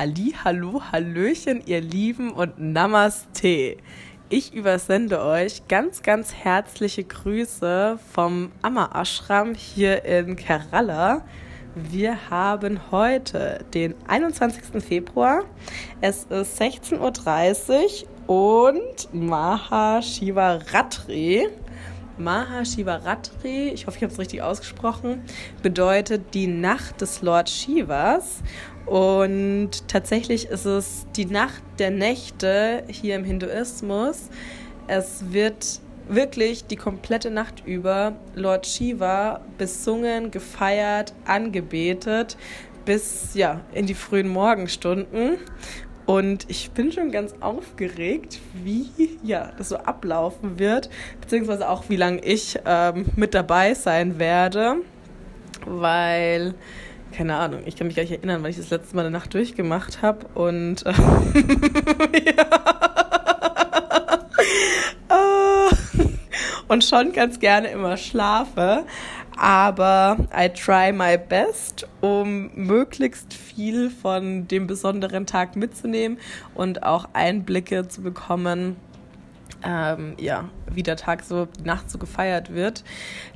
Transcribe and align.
Halli, 0.00 0.34
hallo, 0.44 0.80
hallöchen, 0.92 1.60
ihr 1.66 1.82
Lieben 1.82 2.32
und 2.32 2.58
Namaste. 2.58 3.76
Ich 4.30 4.54
übersende 4.54 5.22
euch 5.22 5.68
ganz, 5.68 6.00
ganz 6.00 6.32
herzliche 6.32 7.04
Grüße 7.04 7.98
vom 8.14 8.50
Amma 8.62 8.98
Ashram 8.98 9.54
hier 9.54 10.06
in 10.06 10.36
Kerala. 10.36 11.22
Wir 11.74 12.30
haben 12.30 12.80
heute 12.90 13.62
den 13.74 13.94
21. 14.08 14.82
Februar. 14.82 15.44
Es 16.00 16.24
ist 16.24 16.58
16.30 16.58 18.06
Uhr 18.26 18.68
und 18.68 19.12
Maha 19.12 20.00
Shivaratri 20.00 21.46
Mahashivaratri, 22.20 23.70
ich 23.70 23.86
hoffe, 23.86 23.96
ich 23.96 24.02
habe 24.02 24.12
es 24.12 24.18
richtig 24.18 24.42
ausgesprochen, 24.42 25.22
bedeutet 25.62 26.34
die 26.34 26.46
Nacht 26.46 27.00
des 27.00 27.22
Lord 27.22 27.48
Shivas. 27.48 28.42
Und 28.86 29.88
tatsächlich 29.88 30.46
ist 30.46 30.64
es 30.64 31.06
die 31.16 31.26
Nacht 31.26 31.62
der 31.78 31.90
Nächte 31.90 32.84
hier 32.88 33.16
im 33.16 33.24
Hinduismus. 33.24 34.30
Es 34.88 35.32
wird 35.32 35.80
wirklich 36.08 36.64
die 36.64 36.76
komplette 36.76 37.30
Nacht 37.30 37.62
über 37.64 38.16
Lord 38.34 38.66
Shiva 38.66 39.40
besungen, 39.58 40.30
gefeiert, 40.30 41.14
angebetet 41.24 42.36
bis 42.84 43.34
ja 43.34 43.60
in 43.72 43.86
die 43.86 43.94
frühen 43.94 44.28
Morgenstunden. 44.28 45.38
Und 46.06 46.50
ich 46.50 46.72
bin 46.72 46.90
schon 46.90 47.12
ganz 47.12 47.34
aufgeregt, 47.40 48.40
wie 48.64 48.90
ja, 49.22 49.52
das 49.58 49.68
so 49.68 49.76
ablaufen 49.76 50.58
wird, 50.58 50.90
beziehungsweise 51.20 51.68
auch 51.68 51.84
wie 51.88 51.94
lange 51.94 52.20
ich 52.24 52.58
ähm, 52.66 53.06
mit 53.14 53.34
dabei 53.34 53.74
sein 53.74 54.18
werde, 54.18 54.78
weil 55.66 56.54
keine 57.12 57.36
Ahnung, 57.36 57.62
ich 57.66 57.76
kann 57.76 57.86
mich 57.86 57.96
gar 57.96 58.02
nicht 58.02 58.12
erinnern, 58.12 58.42
weil 58.42 58.50
ich 58.50 58.56
das 58.56 58.70
letzte 58.70 58.96
Mal 58.96 59.02
eine 59.02 59.10
Nacht 59.10 59.34
durchgemacht 59.34 60.00
habe 60.02 60.26
und 60.34 60.86
äh, 60.86 60.92
und 66.68 66.84
schon 66.84 67.12
ganz 67.12 67.40
gerne 67.40 67.68
immer 67.68 67.96
schlafe 67.96 68.84
aber 69.40 70.18
I 70.36 70.50
try 70.50 70.92
my 70.92 71.16
best, 71.16 71.88
um 72.02 72.50
möglichst 72.54 73.32
viel 73.32 73.88
von 73.88 74.46
dem 74.46 74.66
besonderen 74.66 75.24
Tag 75.24 75.56
mitzunehmen 75.56 76.18
und 76.54 76.82
auch 76.82 77.08
Einblicke 77.14 77.88
zu 77.88 78.02
bekommen, 78.02 78.76
ähm, 79.64 80.14
ja, 80.18 80.48
wie 80.70 80.82
der 80.82 80.96
Tag 80.96 81.22
so, 81.24 81.46
die 81.46 81.64
Nacht 81.64 81.90
so 81.90 81.98
gefeiert 81.98 82.52
wird. 82.52 82.84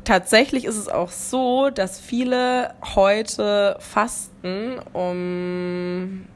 Tatsächlich 0.04 0.64
ist 0.64 0.76
es 0.76 0.88
auch 0.88 1.10
so, 1.10 1.70
dass 1.70 2.00
viele 2.00 2.74
heute 2.94 3.76
fasten, 3.80 4.78
um 4.92 6.26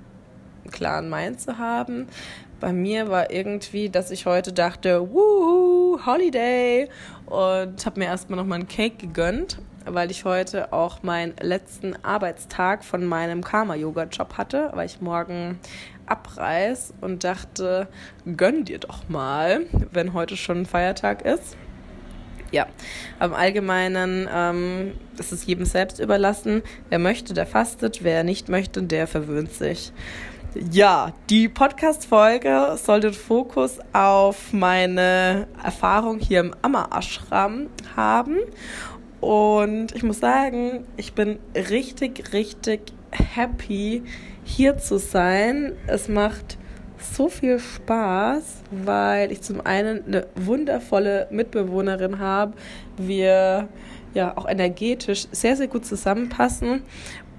einen 0.64 0.70
klaren 0.70 1.11
Mind 1.11 1.41
zu 1.41 1.59
haben. 1.59 2.09
Bei 2.61 2.72
mir 2.72 3.09
war 3.09 3.31
irgendwie, 3.31 3.89
dass 3.89 4.11
ich 4.11 4.27
heute 4.27 4.53
dachte, 4.53 5.12
wuhu, 5.12 6.05
Holiday 6.05 6.89
und 7.27 7.86
habe 7.86 8.00
mir 8.00 8.06
erstmal 8.06 8.39
nochmal 8.39 8.59
einen 8.59 8.69
Cake 8.69 8.97
gegönnt, 8.97 9.59
weil 9.91 10.11
ich 10.11 10.25
heute 10.25 10.72
auch 10.72 11.03
meinen 11.03 11.34
letzten 11.41 11.97
Arbeitstag 12.05 12.84
von 12.84 13.05
meinem 13.05 13.42
Karma-Yoga-Job 13.42 14.34
hatte, 14.36 14.70
weil 14.75 14.86
ich 14.86 15.00
morgen 15.00 15.58
abreiß 16.06 16.94
und 17.00 17.25
dachte, 17.25 17.89
gönn 18.36 18.64
dir 18.64 18.78
doch 18.78 19.09
mal, 19.09 19.66
wenn 19.92 20.14
heute 20.14 20.36
schon 20.36 20.66
Feiertag 20.66 21.22
ist. 21.22 21.56
Ja, 22.50 22.66
am 23.19 23.34
Allgemeinen 23.34 24.27
ähm, 24.33 24.92
ist 25.19 25.33
es 25.33 25.44
jedem 25.44 25.66
selbst 25.66 26.00
überlassen. 26.00 26.62
Wer 26.89 26.98
möchte, 26.98 27.34
der 27.34 27.47
fastet. 27.47 28.03
Wer 28.03 28.25
nicht 28.25 28.48
möchte, 28.48 28.83
der 28.83 29.06
verwöhnt 29.06 29.53
sich. 29.53 29.93
Ja, 30.55 31.12
die 31.28 31.50
Podcast-Folge 31.50 32.78
soll 32.82 33.00
den 33.00 33.12
Fokus 33.12 33.78
auf 33.93 34.55
meine 34.55 35.47
Erfahrung 35.62 36.20
hier 36.20 36.41
im 36.41 36.55
Amma 36.62 36.88
Ashram 36.91 37.66
haben. 37.94 38.38
Und 39.21 39.95
ich 39.95 40.03
muss 40.03 40.21
sagen, 40.21 40.84
ich 40.97 41.12
bin 41.12 41.39
richtig, 41.55 42.33
richtig 42.33 42.93
happy, 43.11 44.03
hier 44.45 44.79
zu 44.79 44.99
sein. 44.99 45.73
Es 45.87 46.09
macht 46.09 46.56
so 47.01 47.29
viel 47.29 47.59
Spaß, 47.59 48.62
weil 48.71 49.33
ich 49.33 49.43
zum 49.43 49.61
einen 49.65 50.05
eine 50.06 50.27
wundervolle 50.34 51.29
Mitbewohnerin 51.31 52.19
habe. 52.19 52.55
Wir 52.97 53.69
ja 54.15 54.37
auch 54.37 54.49
energetisch 54.49 55.27
sehr, 55.33 55.56
sehr 55.56 55.69
gut 55.69 55.85
zusammenpassen 55.85 56.83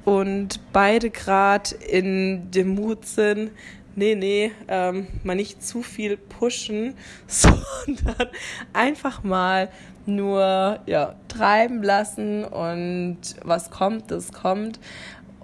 und 0.06 0.60
beide 0.72 1.10
gerade 1.10 1.76
in 1.76 2.52
dem 2.52 2.70
Mut 2.70 3.06
sind, 3.06 3.52
nee, 3.96 4.16
nee, 4.16 4.52
ähm, 4.68 5.08
mal 5.24 5.36
nicht 5.36 5.64
zu 5.64 5.82
viel 5.82 6.18
pushen, 6.18 6.96
sondern 7.28 8.30
einfach 8.74 9.24
mal 9.24 9.70
nur 10.06 10.80
ja, 10.86 11.16
treiben 11.28 11.84
lassen 11.84 12.44
und 12.44 13.20
was 13.44 13.70
kommt, 13.70 14.12
das 14.12 14.32
kommt. 14.34 14.80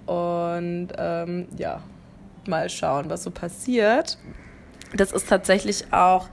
Und 0.06 0.88
ähm, 0.98 1.48
ja, 1.56 1.82
mal 2.46 2.68
schauen, 2.68 3.10
was 3.10 3.22
so 3.24 3.30
passiert. 3.30 4.18
Das 4.94 5.12
ist 5.12 5.28
tatsächlich 5.28 5.92
auch 5.92 6.28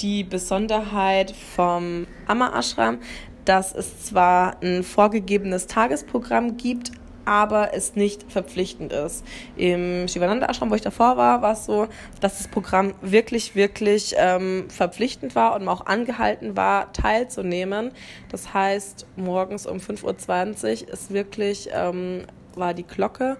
die 0.00 0.24
Besonderheit 0.24 1.30
vom 1.30 2.06
Amma 2.26 2.58
Ashram, 2.58 2.98
dass 3.44 3.74
es 3.74 4.04
zwar 4.04 4.62
ein 4.62 4.82
vorgegebenes 4.82 5.66
Tagesprogramm 5.66 6.56
gibt, 6.56 6.92
aber 7.28 7.74
es 7.74 7.94
nicht 7.94 8.32
verpflichtend 8.32 8.90
ist. 8.90 9.22
Im 9.54 10.08
Shivananda 10.08 10.46
Ashram, 10.48 10.70
wo 10.70 10.74
ich 10.74 10.80
davor 10.80 11.18
war, 11.18 11.42
war 11.42 11.52
es 11.52 11.66
so, 11.66 11.86
dass 12.22 12.38
das 12.38 12.48
Programm 12.48 12.94
wirklich, 13.02 13.54
wirklich 13.54 14.14
ähm, 14.16 14.70
verpflichtend 14.70 15.34
war 15.34 15.54
und 15.54 15.66
man 15.66 15.74
auch 15.74 15.84
angehalten 15.84 16.56
war, 16.56 16.90
teilzunehmen. 16.94 17.92
Das 18.30 18.54
heißt, 18.54 19.06
morgens 19.16 19.66
um 19.66 19.76
5.20 19.76 20.86
Uhr 20.86 20.92
ist 20.94 21.12
wirklich, 21.12 21.68
ähm, 21.74 22.24
war 22.54 22.72
die 22.72 22.84
Glocke 22.84 23.36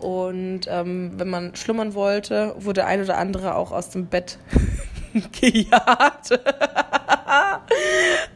und 0.00 0.62
ähm, 0.68 1.12
wenn 1.16 1.30
man 1.30 1.54
schlummern 1.54 1.94
wollte, 1.94 2.56
wurde 2.58 2.86
ein 2.86 3.00
oder 3.02 3.18
andere 3.18 3.54
auch 3.54 3.70
aus 3.70 3.90
dem 3.90 4.06
Bett 4.06 4.38
gejagt. 5.40 6.30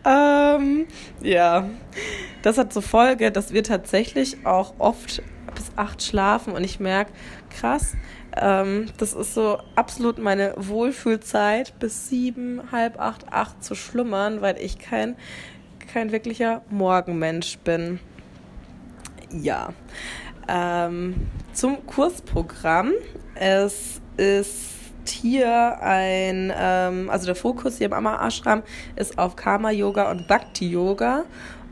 ähm, 0.04 0.86
ja, 1.22 1.68
das 2.42 2.58
hat 2.58 2.72
zur 2.72 2.82
Folge, 2.82 3.30
dass 3.30 3.52
wir 3.52 3.62
tatsächlich 3.62 4.44
auch 4.46 4.74
oft 4.78 5.22
bis 5.54 5.70
acht 5.76 6.02
schlafen 6.02 6.52
und 6.54 6.64
ich 6.64 6.80
merke, 6.80 7.12
krass, 7.50 7.94
ähm, 8.36 8.86
das 8.96 9.12
ist 9.12 9.34
so 9.34 9.58
absolut 9.76 10.18
meine 10.18 10.54
Wohlfühlzeit, 10.56 11.78
bis 11.78 12.08
sieben, 12.08 12.72
halb 12.72 12.98
acht, 12.98 13.30
acht 13.30 13.62
zu 13.62 13.74
schlummern, 13.74 14.40
weil 14.40 14.56
ich 14.58 14.78
kein, 14.78 15.16
kein 15.92 16.12
wirklicher 16.12 16.62
Morgenmensch 16.70 17.58
bin. 17.58 18.00
Ja. 19.30 19.72
Ähm, 20.48 21.28
zum 21.52 21.86
Kursprogramm. 21.86 22.92
Es 23.34 24.00
ist 24.16 24.81
hier 25.08 25.80
ein, 25.80 26.52
ähm, 26.56 27.10
also 27.10 27.26
der 27.26 27.34
Fokus 27.34 27.78
hier 27.78 27.86
im 27.86 27.92
Amma 27.92 28.26
Ashram 28.26 28.62
ist 28.96 29.18
auf 29.18 29.36
Karma 29.36 29.70
Yoga 29.70 30.10
und 30.10 30.28
Bhakti 30.28 30.68
Yoga. 30.68 31.24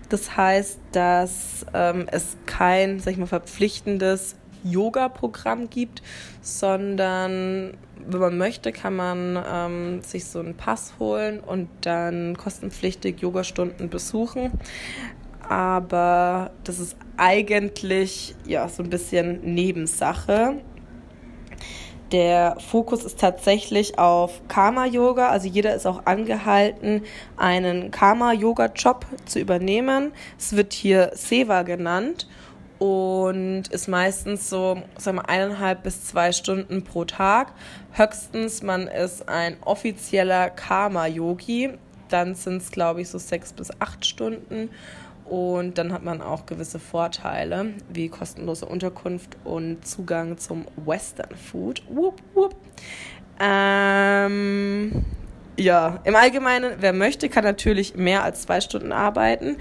Das 0.09 0.37
heißt, 0.37 0.81
dass 0.93 1.65
ähm, 1.73 2.07
es 2.11 2.37
kein, 2.47 2.99
sag 2.99 3.13
ich 3.13 3.19
mal, 3.19 3.27
verpflichtendes 3.27 4.37
Yoga-Programm 4.65 5.71
gibt, 5.71 6.03
sondern 6.43 7.75
wenn 8.07 8.21
man 8.21 8.39
möchte, 8.39 8.73
kann 8.73 8.97
man 8.97 9.39
ähm, 9.47 10.03
sich 10.03 10.25
so 10.25 10.41
einen 10.41 10.57
Pass 10.57 10.95
holen 10.99 11.41
und 11.41 11.69
dann 11.83 12.37
kostenpflichtig 12.37 13.21
Yogastunden 13.21 13.89
besuchen. 13.89 14.53
Aber 15.49 16.53
das 16.65 16.79
ist 16.79 16.97
eigentlich 17.17 18.35
ja 18.47 18.69
so 18.69 18.83
ein 18.83 18.91
bisschen 18.91 19.41
Nebensache. 19.55 20.61
Der 22.13 22.57
Fokus 22.59 23.05
ist 23.05 23.21
tatsächlich 23.21 23.99
auf 23.99 24.41
Karma-Yoga. 24.49 25.29
Also 25.29 25.47
jeder 25.47 25.75
ist 25.75 25.87
auch 25.87 26.07
angehalten, 26.07 27.05
einen 27.37 27.93
Karma-Yoga-Job 27.93 29.07
zu 29.27 29.39
übernehmen. 29.39 30.13
Es 30.37 30.57
wird 30.57 30.73
hier 30.73 31.13
Seva 31.15 31.63
genannt 31.63 32.27
und 32.81 33.69
ist 33.69 33.87
meistens 33.87 34.51
so, 34.51 34.83
sagen 34.99 35.19
wir, 35.19 35.29
eineinhalb 35.29 35.85
bis 35.85 36.05
zwei 36.05 36.33
Stunden 36.33 36.83
pro 36.83 37.05
Tag. 37.05 37.53
Höchstens 37.93 38.63
man 38.63 38.89
ist 38.89 39.29
ein 39.29 39.57
offizieller 39.65 40.51
Karma-Yogi. 40.51 41.75
Dann 42.09 42.35
sind 42.35 42.57
es, 42.57 42.73
glaube 42.73 43.03
ich, 43.03 43.09
so 43.09 43.19
sechs 43.19 43.53
bis 43.53 43.71
acht 43.81 44.05
Stunden. 44.05 44.71
Und 45.31 45.79
dann 45.79 45.93
hat 45.93 46.03
man 46.03 46.23
auch 46.23 46.45
gewisse 46.45 46.81
Vorteile, 46.81 47.75
wie 47.89 48.09
kostenlose 48.09 48.67
Unterkunft 48.67 49.37
und 49.45 49.87
Zugang 49.87 50.39
zum 50.39 50.67
Western 50.75 51.37
Food. 51.37 51.85
Wupp, 51.89 52.21
wupp. 52.35 52.57
Ähm, 53.39 55.05
ja, 55.57 56.01
im 56.03 56.17
Allgemeinen, 56.17 56.73
wer 56.81 56.93
möchte, 56.93 57.29
kann 57.29 57.45
natürlich 57.45 57.95
mehr 57.95 58.25
als 58.25 58.43
zwei 58.43 58.61
Stunden 58.61 58.91
arbeiten. 58.91 59.57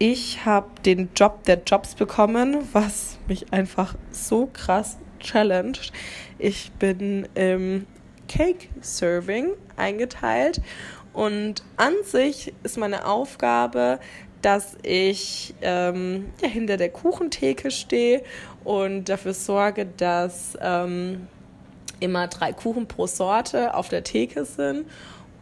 Ich 0.00 0.44
habe 0.44 0.66
den 0.84 1.10
Job 1.14 1.44
der 1.44 1.62
Jobs 1.64 1.94
bekommen, 1.94 2.68
was 2.72 3.16
mich 3.28 3.52
einfach 3.52 3.94
so 4.10 4.50
krass 4.52 4.98
gechallenged. 5.20 5.92
Ich 6.40 6.72
bin 6.72 7.28
im 7.36 7.86
Cake 8.26 8.66
Serving 8.80 9.52
eingeteilt 9.76 10.60
und 11.14 11.62
an 11.76 11.94
sich 12.02 12.52
ist 12.64 12.76
meine 12.76 13.06
Aufgabe, 13.06 14.00
dass 14.44 14.76
ich 14.82 15.54
ähm, 15.62 16.32
ja, 16.42 16.48
hinter 16.48 16.76
der 16.76 16.90
Kuchentheke 16.90 17.70
stehe 17.70 18.22
und 18.62 19.08
dafür 19.08 19.32
sorge, 19.32 19.86
dass 19.86 20.58
ähm, 20.60 21.28
immer 22.00 22.28
drei 22.28 22.52
Kuchen 22.52 22.86
pro 22.86 23.06
Sorte 23.06 23.74
auf 23.74 23.88
der 23.88 24.04
Theke 24.04 24.44
sind 24.44 24.86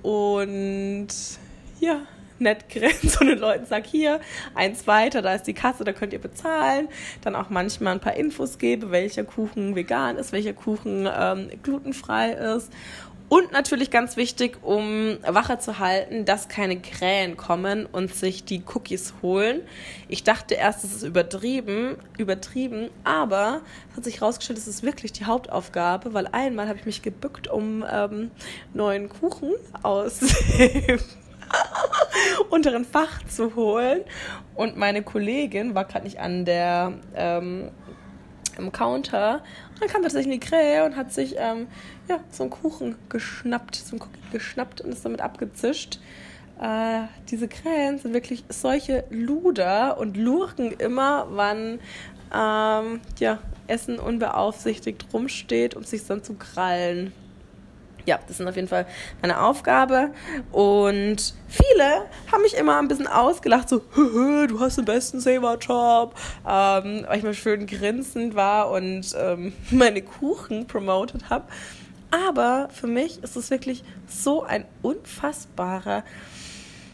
und 0.02 1.08
ja, 1.80 2.02
nett 2.38 2.68
grinse 2.68 3.18
und 3.20 3.26
den 3.26 3.38
Leuten 3.38 3.66
sage, 3.66 3.88
hier, 3.88 4.20
eins 4.54 4.86
weiter, 4.86 5.20
da 5.20 5.34
ist 5.34 5.46
die 5.46 5.54
Kasse, 5.54 5.84
da 5.84 5.92
könnt 5.92 6.12
ihr 6.12 6.20
bezahlen. 6.20 6.88
Dann 7.22 7.34
auch 7.34 7.50
manchmal 7.50 7.94
ein 7.94 8.00
paar 8.00 8.16
Infos 8.16 8.58
gebe, 8.58 8.90
welcher 8.90 9.24
Kuchen 9.24 9.74
vegan 9.74 10.16
ist, 10.16 10.32
welcher 10.32 10.52
Kuchen 10.52 11.08
ähm, 11.12 11.50
glutenfrei 11.62 12.32
ist. 12.32 12.72
Und 13.32 13.50
natürlich 13.50 13.90
ganz 13.90 14.18
wichtig, 14.18 14.58
um 14.60 15.16
Wache 15.26 15.58
zu 15.58 15.78
halten, 15.78 16.26
dass 16.26 16.48
keine 16.48 16.78
Krähen 16.78 17.38
kommen 17.38 17.86
und 17.86 18.14
sich 18.14 18.44
die 18.44 18.62
Cookies 18.74 19.14
holen. 19.22 19.62
Ich 20.06 20.22
dachte 20.22 20.52
erst, 20.52 20.84
es 20.84 20.94
ist 20.96 21.02
übertrieben, 21.02 21.96
übertrieben, 22.18 22.90
aber 23.04 23.62
es 23.90 23.96
hat 23.96 24.04
sich 24.04 24.20
herausgestellt, 24.20 24.58
es 24.58 24.68
ist 24.68 24.82
wirklich 24.82 25.12
die 25.12 25.24
Hauptaufgabe, 25.24 26.12
weil 26.12 26.26
einmal 26.26 26.68
habe 26.68 26.78
ich 26.78 26.84
mich 26.84 27.00
gebückt, 27.00 27.48
um 27.48 27.82
ähm, 27.90 28.30
neuen 28.74 29.08
Kuchen 29.08 29.52
aus 29.82 30.18
dem 30.18 31.00
unteren 32.50 32.84
Fach 32.84 33.24
zu 33.28 33.56
holen. 33.56 34.02
Und 34.56 34.76
meine 34.76 35.02
Kollegin 35.02 35.74
war 35.74 35.86
gerade 35.86 36.04
nicht 36.04 36.20
an 36.20 36.44
der 36.44 36.98
ähm, 37.14 37.70
im 38.58 38.72
Counter. 38.72 39.42
Und 39.70 39.80
dann 39.80 39.88
kam 39.88 40.02
tatsächlich 40.02 40.32
eine 40.32 40.40
Krähe 40.40 40.84
und 40.84 40.96
hat 40.96 41.12
sich 41.12 41.36
ähm, 41.38 41.66
ja, 42.12 42.20
so 42.30 42.44
einen 42.44 42.50
Kuchen 42.50 42.96
geschnappt, 43.08 43.76
so 43.76 43.92
einen 43.92 44.02
Cookie 44.02 44.30
geschnappt 44.32 44.80
und 44.80 44.92
ist 44.92 45.04
damit 45.04 45.20
abgezischt. 45.20 45.98
Äh, 46.60 47.02
diese 47.30 47.48
Krähen 47.48 47.98
sind 47.98 48.12
wirklich 48.12 48.44
solche 48.48 49.04
Luder 49.10 49.98
und 49.98 50.16
lurken 50.16 50.72
immer, 50.72 51.26
wann 51.30 51.80
ähm, 52.34 53.00
ja, 53.18 53.38
Essen 53.66 53.98
unbeaufsichtigt 53.98 55.06
rumsteht, 55.12 55.74
um 55.74 55.84
sich 55.84 56.06
dann 56.06 56.22
zu 56.22 56.34
krallen 56.34 57.12
ja, 58.04 58.18
das 58.26 58.40
ist 58.40 58.46
auf 58.46 58.56
jeden 58.56 58.68
Fall 58.68 58.86
meine 59.20 59.40
Aufgabe. 59.40 60.10
Und 60.50 61.34
viele 61.48 62.06
haben 62.30 62.42
mich 62.42 62.54
immer 62.54 62.78
ein 62.78 62.88
bisschen 62.88 63.06
ausgelacht, 63.06 63.68
so, 63.68 63.80
du 63.94 64.60
hast 64.60 64.78
den 64.78 64.84
besten 64.84 65.20
Saber-Job, 65.20 66.14
ähm, 66.48 67.04
weil 67.06 67.18
ich 67.18 67.22
mal 67.22 67.34
schön 67.34 67.66
grinsend 67.66 68.34
war 68.34 68.70
und 68.70 69.14
ähm, 69.16 69.52
meine 69.70 70.02
Kuchen 70.02 70.66
promotet 70.66 71.30
habe. 71.30 71.44
Aber 72.12 72.68
für 72.70 72.86
mich 72.86 73.22
ist 73.22 73.36
es 73.36 73.50
wirklich 73.50 73.82
so 74.06 74.42
ein 74.42 74.66
unfassbarer, 74.82 76.04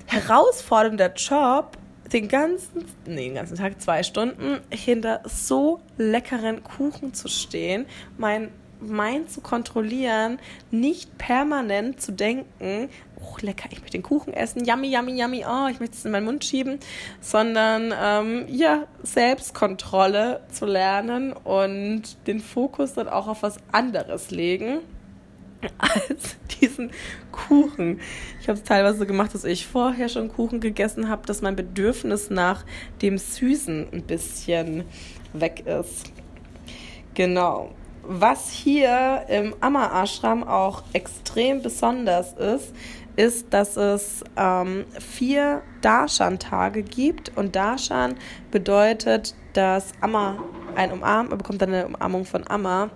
herausfordernder 0.07 1.13
Job, 1.15 1.77
den 2.13 2.29
ganzen, 2.29 2.85
nee, 3.05 3.27
den 3.27 3.35
ganzen 3.35 3.57
Tag, 3.57 3.81
zwei 3.83 4.05
Stunden 4.05 4.61
hinter 4.71 5.21
so 5.25 5.81
leckeren 5.99 6.63
Kuchen 6.63 7.15
zu 7.15 7.27
stehen. 7.27 7.85
Mein 8.17 8.51
Mind 8.81 9.29
zu 9.29 9.41
kontrollieren, 9.41 10.39
nicht 10.71 11.19
permanent 11.19 12.01
zu 12.01 12.13
denken, 12.13 12.89
oh 13.21 13.37
lecker, 13.41 13.69
ich 13.73 13.81
möchte 13.81 13.99
den 13.99 14.05
Kuchen 14.05 14.33
essen, 14.33 14.65
yummy, 14.65 14.95
yummy, 14.95 15.21
yummy, 15.21 15.45
oh, 15.45 15.67
ich 15.69 15.81
möchte 15.81 15.97
es 15.97 16.05
in 16.05 16.13
meinen 16.13 16.27
Mund 16.27 16.45
schieben, 16.45 16.79
sondern 17.21 17.93
ähm, 18.01 18.45
ja, 18.47 18.87
Selbstkontrolle 19.03 20.43
zu 20.53 20.65
lernen 20.65 21.33
und 21.33 22.03
den 22.29 22.39
Fokus 22.39 22.95
dann 22.95 23.09
auch 23.09 23.27
auf 23.27 23.43
was 23.43 23.57
anderes 23.73 24.31
legen 24.31 24.79
als 25.79 26.37
diesen 26.61 26.91
Kuchen. 27.33 28.01
Ich 28.41 28.49
habe 28.49 28.59
es 28.59 28.65
teilweise 28.65 29.07
gemacht, 29.07 29.35
dass 29.35 29.45
ich 29.45 29.67
vorher 29.67 30.09
schon 30.09 30.29
Kuchen 30.29 30.61
gegessen 30.61 31.09
habe, 31.09 31.27
dass 31.27 31.43
mein 31.43 31.57
Bedürfnis 31.57 32.31
nach 32.31 32.65
dem 33.03 33.19
Süßen 33.19 33.89
ein 33.93 34.03
bisschen 34.03 34.85
weg 35.33 35.65
ist. 35.67 36.13
Genau. 37.15 37.73
Was 38.03 38.51
hier 38.51 39.25
im 39.29 39.55
Amma 39.61 40.03
Ashram 40.03 40.43
auch 40.43 40.83
extrem 40.95 41.61
besonders 41.61 42.33
ist, 42.33 42.73
ist, 43.17 43.53
dass 43.53 43.77
es 43.77 44.23
ähm, 44.37 44.85
vier 44.99 45.63
Darshan-Tage 45.83 46.85
gibt. 46.85 47.37
Und 47.37 47.57
Darshan 47.57 48.15
bedeutet, 48.51 49.35
dass 49.53 49.93
Amma 50.01 50.39
ein 50.77 50.93
Umarm, 50.93 51.29
bekommt 51.29 51.61
dann 51.61 51.75
eine 51.75 51.87
Umarmung 51.89 52.25
von 52.25 52.49
Amma. 52.49 52.91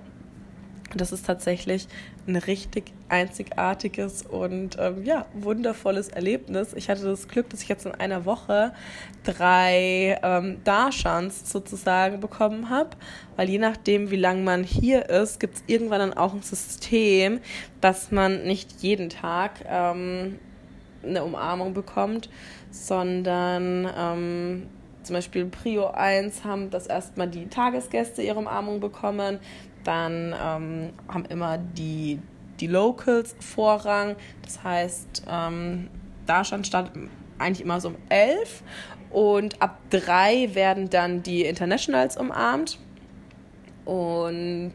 Das 0.95 1.11
ist 1.11 1.27
tatsächlich 1.27 1.89
ein 2.27 2.37
richtig 2.37 2.93
einzigartiges 3.09 4.23
und 4.23 4.77
ähm, 4.79 5.05
ja, 5.05 5.27
wundervolles 5.33 6.09
Erlebnis. 6.09 6.75
Ich 6.75 6.91
hatte 6.91 7.05
das 7.05 7.29
Glück, 7.29 7.49
dass 7.51 7.63
ich 7.63 7.69
jetzt 7.69 7.87
in 7.87 7.95
einer 7.95 8.27
Woche 8.27 8.73
drei 9.25 10.19
ähm, 10.23 10.59
Darshans 10.65 11.51
sozusagen 11.51 12.21
bekommen 12.21 12.69
habe, 12.69 12.91
weil 13.37 13.49
je 13.49 13.59
nachdem, 13.59 14.11
wie 14.11 14.17
lange 14.17 14.43
man 14.43 14.65
hier 14.65 15.09
ist, 15.09 15.41
gibt 15.41 15.57
es 15.57 15.65
irgendwann 15.67 16.01
dann 16.01 16.15
auch 16.15 16.35
ein 16.35 16.43
System, 16.43 17.41
dass 17.81 18.11
man 18.11 18.45
nicht 18.45 18.83
jeden 18.83 19.09
Tag 19.09 19.65
ähm, 19.67 20.39
eine 21.03 21.25
Umarmung 21.25 21.73
bekommt, 21.73 22.29
sondern 22.71 23.89
ähm, 23.97 24.67
zum 25.03 25.15
Beispiel 25.15 25.47
Prio 25.47 25.89
1 25.89 26.45
haben 26.45 26.71
das 26.71 26.87
erstmal 26.87 27.29
die 27.29 27.49
Tagesgäste 27.49 28.23
ihre 28.23 28.39
Umarmung 28.39 28.81
bekommen, 28.81 29.41
dann 29.85 30.35
ähm, 30.41 30.91
haben 31.09 31.25
immer 31.27 31.59
die, 31.59 32.21
die 32.61 32.67
Locals 32.67 33.35
Vorrang. 33.41 34.17
Das 34.43 34.63
heißt, 34.63 35.25
ähm, 35.29 35.89
da 36.27 36.45
stand, 36.45 36.67
stand 36.67 36.91
eigentlich 37.39 37.63
immer 37.63 37.81
so 37.81 37.89
um 37.89 37.97
elf 38.09 38.63
und 39.11 39.61
ab 39.61 39.79
drei 39.91 40.55
werden 40.55 40.89
dann 40.91 41.23
die 41.23 41.45
Internationals 41.45 42.17
umarmt. 42.17 42.79
Und 43.85 44.73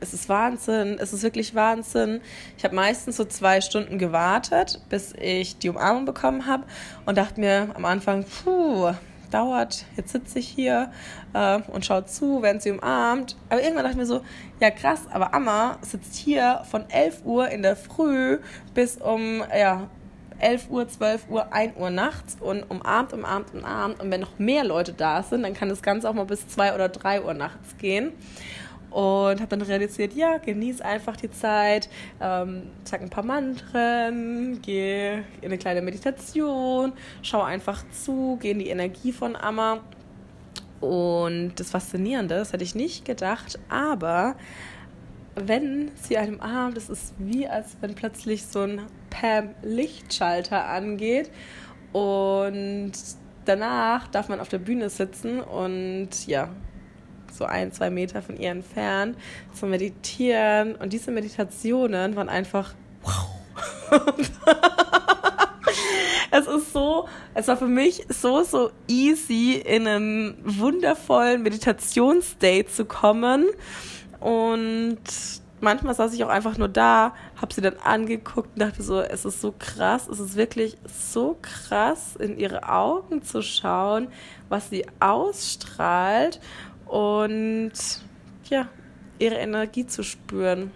es 0.00 0.14
ist 0.14 0.28
Wahnsinn, 0.28 0.98
es 1.00 1.12
ist 1.12 1.22
wirklich 1.22 1.54
Wahnsinn. 1.54 2.20
Ich 2.56 2.64
habe 2.64 2.74
meistens 2.74 3.16
so 3.16 3.24
zwei 3.24 3.60
Stunden 3.60 3.98
gewartet, 3.98 4.80
bis 4.88 5.12
ich 5.20 5.58
die 5.58 5.68
Umarmung 5.68 6.04
bekommen 6.04 6.46
habe 6.46 6.64
und 7.06 7.18
dachte 7.18 7.40
mir 7.40 7.68
am 7.74 7.84
Anfang, 7.84 8.24
puh, 8.24 8.92
dauert. 9.30 9.84
Jetzt 9.96 10.12
sitze 10.12 10.38
ich 10.38 10.48
hier 10.48 10.90
äh, 11.32 11.60
und 11.68 11.84
schaue 11.84 12.06
zu, 12.06 12.42
während 12.42 12.62
sie 12.62 12.70
umarmt. 12.70 13.36
Aber 13.48 13.62
irgendwann 13.62 13.84
dachte 13.84 13.94
ich 13.94 13.98
mir 13.98 14.06
so, 14.06 14.22
ja 14.60 14.70
krass, 14.70 15.02
aber 15.10 15.34
Amma 15.34 15.78
sitzt 15.82 16.16
hier 16.16 16.62
von 16.70 16.88
11 16.88 17.24
Uhr 17.24 17.48
in 17.48 17.62
der 17.62 17.76
Früh 17.76 18.38
bis 18.74 18.96
um 18.96 19.42
ja, 19.56 19.88
11 20.38 20.70
Uhr, 20.70 20.88
12 20.88 21.28
Uhr, 21.30 21.52
1 21.52 21.76
Uhr 21.76 21.90
nachts 21.90 22.36
und 22.40 22.62
umarmt, 22.70 23.12
umarmt, 23.12 23.54
umarmt. 23.54 24.00
Und 24.00 24.10
wenn 24.10 24.20
noch 24.20 24.38
mehr 24.38 24.64
Leute 24.64 24.92
da 24.92 25.22
sind, 25.22 25.42
dann 25.42 25.54
kann 25.54 25.68
das 25.68 25.82
Ganze 25.82 26.08
auch 26.08 26.14
mal 26.14 26.26
bis 26.26 26.46
2 26.48 26.74
oder 26.74 26.88
3 26.88 27.22
Uhr 27.22 27.34
nachts 27.34 27.76
gehen 27.78 28.12
und 28.90 29.40
habe 29.40 29.48
dann 29.48 29.62
realisiert, 29.62 30.14
ja, 30.14 30.38
genieß 30.38 30.80
einfach 30.80 31.16
die 31.16 31.30
Zeit, 31.30 31.88
ähm, 32.20 32.70
sag 32.84 33.02
ein 33.02 33.10
paar 33.10 33.24
Mantren, 33.24 34.60
geh 34.62 35.14
in 35.14 35.44
eine 35.44 35.58
kleine 35.58 35.82
Meditation, 35.82 36.92
schau 37.22 37.42
einfach 37.42 37.84
zu, 37.90 38.38
geh 38.40 38.52
in 38.52 38.58
die 38.58 38.68
Energie 38.68 39.12
von 39.12 39.36
Amma. 39.36 39.80
Und 40.80 41.54
das 41.56 41.70
Faszinierende, 41.70 42.36
das 42.36 42.52
hätte 42.52 42.62
ich 42.62 42.74
nicht 42.74 43.04
gedacht, 43.04 43.58
aber 43.68 44.36
wenn 45.34 45.90
sie 45.96 46.18
einem 46.18 46.40
armt, 46.40 46.76
das 46.76 46.88
ist 46.88 47.14
wie 47.18 47.46
als 47.48 47.76
wenn 47.80 47.94
plötzlich 47.94 48.46
so 48.46 48.60
ein 48.60 48.82
Pam-Lichtschalter 49.10 50.66
angeht 50.66 51.30
und 51.92 52.92
danach 53.44 54.08
darf 54.08 54.28
man 54.28 54.40
auf 54.40 54.48
der 54.48 54.58
Bühne 54.58 54.90
sitzen 54.90 55.40
und 55.40 56.26
ja, 56.26 56.50
so 57.32 57.44
ein, 57.44 57.72
zwei 57.72 57.90
Meter 57.90 58.22
von 58.22 58.36
ihr 58.36 58.50
entfernt, 58.50 59.16
zu 59.52 59.66
meditieren. 59.66 60.74
Und 60.76 60.92
diese 60.92 61.10
Meditationen 61.10 62.16
waren 62.16 62.28
einfach 62.28 62.74
wow. 63.02 63.38
es 66.30 66.46
ist 66.46 66.72
so, 66.72 67.08
es 67.34 67.48
war 67.48 67.56
für 67.56 67.66
mich 67.66 68.06
so, 68.08 68.42
so 68.42 68.70
easy, 68.86 69.54
in 69.54 69.86
einen 69.86 70.36
wundervollen 70.44 71.42
Meditationsstate 71.42 72.66
zu 72.66 72.84
kommen. 72.84 73.46
Und 74.20 74.98
manchmal 75.60 75.94
saß 75.94 76.12
ich 76.14 76.24
auch 76.24 76.28
einfach 76.28 76.58
nur 76.58 76.68
da, 76.68 77.14
habe 77.40 77.54
sie 77.54 77.60
dann 77.60 77.76
angeguckt 77.82 78.50
und 78.54 78.60
dachte 78.60 78.82
so, 78.82 79.00
es 79.00 79.24
ist 79.24 79.40
so 79.40 79.54
krass, 79.58 80.08
es 80.08 80.20
ist 80.20 80.36
wirklich 80.36 80.76
so 80.86 81.36
krass, 81.40 82.16
in 82.16 82.38
ihre 82.38 82.68
Augen 82.68 83.22
zu 83.22 83.42
schauen, 83.42 84.08
was 84.48 84.70
sie 84.70 84.86
ausstrahlt 85.00 86.40
und 86.88 87.72
ja, 88.48 88.68
ihre 89.18 89.36
Energie 89.36 89.86
zu 89.86 90.02
spüren. 90.02 90.70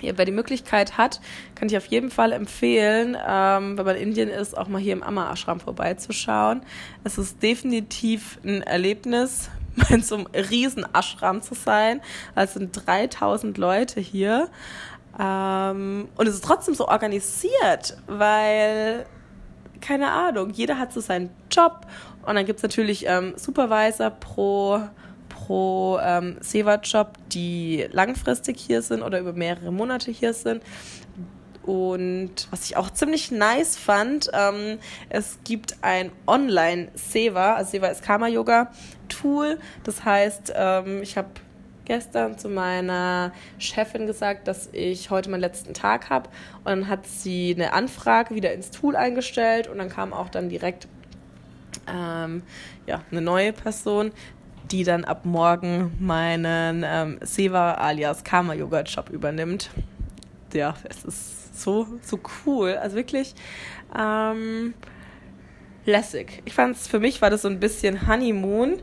Ja, 0.00 0.12
wer 0.16 0.24
die 0.24 0.32
Möglichkeit 0.32 0.98
hat, 0.98 1.20
kann 1.54 1.68
ich 1.68 1.76
auf 1.76 1.86
jeden 1.86 2.10
Fall 2.10 2.32
empfehlen, 2.32 3.16
ähm, 3.24 3.78
wenn 3.78 3.86
man 3.86 3.96
in 3.96 4.08
Indien 4.08 4.28
ist, 4.28 4.58
auch 4.58 4.66
mal 4.66 4.80
hier 4.80 4.94
im 4.94 5.02
Amma 5.02 5.32
Ashram 5.32 5.60
vorbeizuschauen. 5.60 6.62
Es 7.04 7.18
ist 7.18 7.40
definitiv 7.40 8.40
ein 8.44 8.62
Erlebnis 8.62 9.48
in 9.90 10.02
so 10.02 10.16
einem 10.16 10.26
riesen 10.26 10.84
Ashram 10.92 11.40
zu 11.40 11.54
sein. 11.54 12.00
Es 12.34 12.54
sind 12.54 12.72
3000 12.86 13.56
Leute 13.58 14.00
hier. 14.00 14.48
Ähm, 15.18 16.08
und 16.16 16.26
es 16.26 16.34
ist 16.34 16.44
trotzdem 16.44 16.74
so 16.74 16.88
organisiert, 16.88 17.96
weil, 18.06 19.06
keine 19.80 20.10
Ahnung, 20.10 20.50
jeder 20.50 20.78
hat 20.78 20.92
so 20.92 21.00
seinen 21.00 21.30
Job. 21.50 21.86
Und 22.26 22.34
dann 22.34 22.46
gibt 22.46 22.58
es 22.58 22.62
natürlich 22.62 23.06
ähm, 23.06 23.34
Supervisor 23.36 24.10
pro, 24.10 24.80
pro 25.46 25.98
ähm, 26.02 26.36
Seva-Job, 26.40 27.18
die 27.32 27.86
langfristig 27.90 28.60
hier 28.60 28.82
sind 28.82 29.02
oder 29.02 29.20
über 29.20 29.32
mehrere 29.32 29.72
Monate 29.72 30.10
hier 30.10 30.34
sind. 30.34 30.62
Und 31.64 32.48
was 32.50 32.64
ich 32.64 32.76
auch 32.76 32.90
ziemlich 32.90 33.30
nice 33.30 33.76
fand, 33.76 34.30
ähm, 34.32 34.78
es 35.08 35.38
gibt 35.44 35.76
ein 35.82 36.10
Online-Seva, 36.26 37.54
also 37.54 37.70
Seva 37.72 37.88
ist 37.88 38.02
Karma-Yoga-Tool. 38.02 39.58
Das 39.84 40.04
heißt, 40.04 40.52
ähm, 40.56 41.02
ich 41.02 41.16
habe 41.16 41.28
gestern 41.84 42.38
zu 42.38 42.48
meiner 42.48 43.32
Chefin 43.58 44.06
gesagt, 44.06 44.48
dass 44.48 44.68
ich 44.72 45.10
heute 45.10 45.30
meinen 45.30 45.40
letzten 45.40 45.74
Tag 45.74 46.10
habe. 46.10 46.30
Und 46.58 46.66
dann 46.66 46.88
hat 46.88 47.06
sie 47.06 47.54
eine 47.54 47.72
Anfrage 47.72 48.34
wieder 48.34 48.52
ins 48.52 48.70
Tool 48.70 48.96
eingestellt 48.96 49.68
und 49.68 49.78
dann 49.78 49.88
kam 49.88 50.12
auch 50.12 50.28
dann 50.28 50.48
direkt 50.48 50.88
ähm, 51.88 52.42
ja, 52.86 53.02
eine 53.10 53.20
neue 53.20 53.52
Person, 53.52 54.12
die 54.72 54.84
dann 54.84 55.04
ab 55.04 55.24
morgen 55.24 55.92
meinen 56.00 56.82
ähm, 56.86 57.18
Seva 57.20 57.74
alias 57.74 58.24
Karma 58.24 58.54
Yoga 58.54 58.80
Job 58.80 59.10
übernimmt. 59.10 59.70
Ja, 60.54 60.74
es 60.88 61.04
ist 61.04 61.60
so, 61.60 61.86
so 62.00 62.18
cool. 62.46 62.74
Also 62.80 62.96
wirklich 62.96 63.34
ähm, 63.96 64.72
lässig. 65.84 66.42
Ich 66.46 66.54
fand 66.54 66.76
es, 66.76 66.88
für 66.88 67.00
mich 67.00 67.20
war 67.20 67.28
das 67.28 67.42
so 67.42 67.48
ein 67.48 67.60
bisschen 67.60 68.08
Honeymoon. 68.08 68.80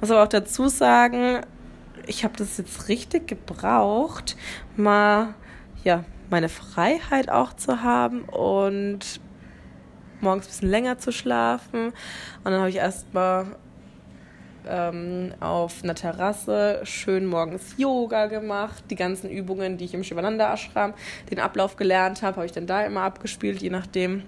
Muss 0.00 0.10
aber 0.10 0.22
auch 0.22 0.28
dazu 0.28 0.68
sagen, 0.68 1.40
ich 2.06 2.24
habe 2.24 2.36
das 2.36 2.58
jetzt 2.58 2.88
richtig 2.88 3.26
gebraucht, 3.26 4.36
mal, 4.76 5.34
ja, 5.84 6.04
meine 6.30 6.48
Freiheit 6.48 7.30
auch 7.30 7.52
zu 7.52 7.82
haben 7.82 8.22
und 8.22 9.20
morgens 10.20 10.46
ein 10.46 10.48
bisschen 10.48 10.70
länger 10.70 10.98
zu 10.98 11.12
schlafen. 11.12 11.86
Und 11.88 12.44
dann 12.44 12.60
habe 12.60 12.70
ich 12.70 12.76
erstmal 12.76 13.56
ähm, 14.68 15.32
auf 15.40 15.82
einer 15.82 15.94
Terrasse 15.94 16.80
schön 16.84 17.26
morgens 17.26 17.74
Yoga 17.76 18.26
gemacht. 18.26 18.84
Die 18.90 18.96
ganzen 18.96 19.30
Übungen, 19.30 19.78
die 19.78 19.84
ich 19.84 19.94
im 19.94 20.04
Shivananda 20.04 20.52
Ashram, 20.52 20.94
den 21.30 21.38
Ablauf 21.38 21.76
gelernt 21.76 22.22
habe, 22.22 22.36
habe 22.36 22.46
ich 22.46 22.52
dann 22.52 22.66
da 22.66 22.84
immer 22.84 23.02
abgespielt, 23.02 23.62
je 23.62 23.70
nachdem, 23.70 24.22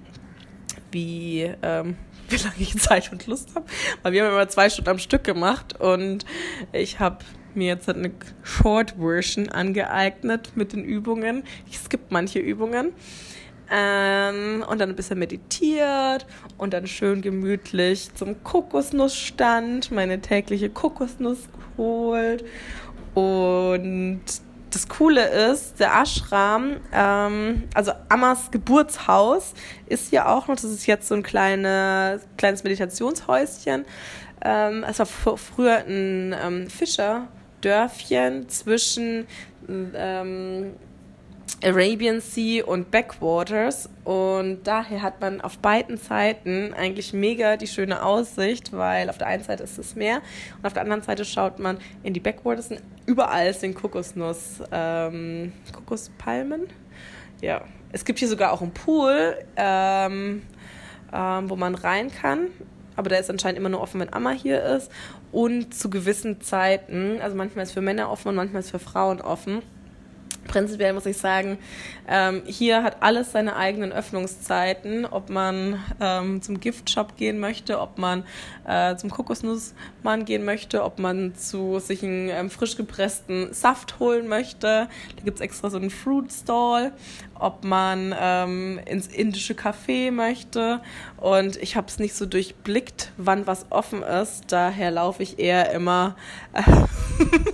wie, 0.90 1.50
ähm, 1.62 1.96
wie 2.28 2.36
lange 2.36 2.56
ich 2.58 2.78
Zeit 2.78 3.12
und 3.12 3.26
Lust 3.26 3.54
habe. 3.54 3.66
Weil 4.02 4.12
wir 4.12 4.24
haben 4.24 4.32
immer 4.32 4.48
zwei 4.48 4.68
Stunden 4.70 4.90
am 4.90 4.98
Stück 4.98 5.24
gemacht 5.24 5.80
und 5.80 6.24
ich 6.72 7.00
habe 7.00 7.18
mir 7.54 7.68
jetzt 7.68 7.88
eine 7.88 8.10
Short 8.42 8.94
Version 8.98 9.48
angeeignet 9.48 10.52
mit 10.56 10.72
den 10.72 10.84
Übungen. 10.84 11.44
Ich 11.68 11.78
skippe 11.78 12.06
manche 12.10 12.38
Übungen. 12.38 12.92
Ähm, 13.70 14.64
und 14.68 14.78
dann 14.80 14.90
ein 14.90 14.96
bisschen 14.96 15.18
meditiert 15.18 16.26
und 16.58 16.74
dann 16.74 16.86
schön 16.86 17.22
gemütlich 17.22 18.14
zum 18.14 18.42
Kokosnussstand 18.44 19.90
meine 19.90 20.20
tägliche 20.20 20.68
Kokosnuss 20.68 21.48
geholt. 21.76 22.44
Und 23.14 24.20
das 24.74 24.88
Coole 24.88 25.26
ist, 25.50 25.78
der 25.78 25.92
Ashram, 25.94 26.76
ähm, 26.92 27.64
also 27.74 27.92
Ammas 28.08 28.50
Geburtshaus, 28.50 29.54
ist 29.86 30.12
ja 30.12 30.26
auch 30.26 30.48
noch, 30.48 30.56
das 30.56 30.64
ist 30.64 30.86
jetzt 30.86 31.08
so 31.08 31.14
ein 31.14 31.22
kleine, 31.22 32.20
kleines 32.36 32.64
Meditationshäuschen. 32.64 33.84
Ähm, 34.42 34.84
es 34.88 34.98
war 34.98 35.06
früher 35.06 35.84
ein 35.86 36.34
ähm, 36.38 36.68
Fischerdörfchen 36.68 38.48
zwischen 38.48 39.26
ähm, 39.68 40.74
Arabian 41.64 42.20
Sea 42.20 42.62
und 42.64 42.90
Backwaters 42.90 43.88
und 44.04 44.64
daher 44.64 45.00
hat 45.00 45.22
man 45.22 45.40
auf 45.40 45.58
beiden 45.58 45.96
Seiten 45.96 46.74
eigentlich 46.74 47.14
mega 47.14 47.56
die 47.56 47.66
schöne 47.66 48.02
Aussicht, 48.02 48.72
weil 48.72 49.08
auf 49.08 49.16
der 49.16 49.28
einen 49.28 49.42
Seite 49.42 49.62
ist 49.62 49.78
das 49.78 49.94
Meer 49.94 50.20
und 50.58 50.66
auf 50.66 50.74
der 50.74 50.82
anderen 50.82 51.02
Seite 51.02 51.24
schaut 51.24 51.58
man 51.58 51.78
in 52.02 52.12
die 52.12 52.20
Backwaters 52.20 52.70
und 52.70 52.82
überall 53.06 53.54
sind 53.54 53.74
Kokosnuss, 53.74 54.62
ähm, 54.72 55.52
Kokospalmen. 55.72 56.66
Ja, 57.40 57.62
es 57.92 58.04
gibt 58.04 58.18
hier 58.18 58.28
sogar 58.28 58.52
auch 58.52 58.60
einen 58.60 58.74
Pool, 58.74 59.38
ähm, 59.56 60.42
ähm, 61.14 61.50
wo 61.50 61.56
man 61.56 61.74
rein 61.74 62.10
kann, 62.10 62.48
aber 62.96 63.08
der 63.08 63.20
ist 63.20 63.30
anscheinend 63.30 63.58
immer 63.58 63.70
nur 63.70 63.80
offen, 63.80 64.00
wenn 64.00 64.12
Amma 64.12 64.32
hier 64.32 64.62
ist 64.62 64.90
und 65.32 65.74
zu 65.74 65.88
gewissen 65.88 66.42
Zeiten, 66.42 67.20
also 67.22 67.36
manchmal 67.36 67.62
ist 67.62 67.70
es 67.70 67.74
für 67.74 67.80
Männer 67.80 68.10
offen 68.10 68.28
und 68.28 68.34
manchmal 68.34 68.60
ist 68.60 68.66
es 68.66 68.70
für 68.72 68.78
Frauen 68.78 69.22
offen 69.22 69.62
prinzipiell 70.54 70.92
muss 70.92 71.04
ich 71.04 71.16
sagen, 71.16 71.58
ähm, 72.06 72.42
hier 72.46 72.84
hat 72.84 72.98
alles 73.00 73.32
seine 73.32 73.56
eigenen 73.56 73.90
Öffnungszeiten, 73.90 75.04
ob 75.04 75.28
man 75.28 75.82
ähm, 76.00 76.42
zum 76.42 76.60
Giftshop 76.60 77.16
gehen 77.16 77.40
möchte, 77.40 77.80
ob 77.80 77.98
man 77.98 78.22
äh, 78.64 78.94
zum 78.94 79.10
Kokosnussmann 79.10 80.24
gehen 80.24 80.44
möchte, 80.44 80.84
ob 80.84 81.00
man 81.00 81.34
zu 81.34 81.80
sich 81.80 82.04
einen 82.04 82.28
ähm, 82.28 82.50
frisch 82.50 82.76
gepressten 82.76 83.52
Saft 83.52 83.98
holen 83.98 84.28
möchte. 84.28 84.88
Da 85.16 85.24
gibt 85.24 85.38
es 85.38 85.40
extra 85.40 85.70
so 85.70 85.76
einen 85.76 85.90
Fruit 85.90 86.32
Stall, 86.32 86.92
ob 87.34 87.64
man 87.64 88.14
ähm, 88.16 88.78
ins 88.86 89.08
indische 89.08 89.54
Café 89.54 90.12
möchte. 90.12 90.80
Und 91.16 91.56
ich 91.56 91.74
habe 91.74 91.88
es 91.88 91.98
nicht 91.98 92.14
so 92.14 92.26
durchblickt, 92.26 93.10
wann 93.16 93.48
was 93.48 93.66
offen 93.72 94.04
ist. 94.04 94.52
Daher 94.52 94.92
laufe 94.92 95.24
ich 95.24 95.40
eher 95.40 95.72
immer. 95.72 96.14
Äh, 96.52 96.62